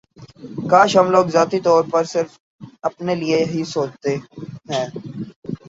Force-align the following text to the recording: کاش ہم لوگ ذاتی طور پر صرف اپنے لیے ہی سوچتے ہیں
کاش 0.69 0.91
ہم 0.97 1.07
لوگ 1.11 1.25
ذاتی 1.27 1.59
طور 1.59 1.81
پر 1.91 2.03
صرف 2.05 2.31
اپنے 2.83 3.13
لیے 3.15 3.39
ہی 3.45 3.63
سوچتے 3.67 4.11
ہیں 4.69 4.85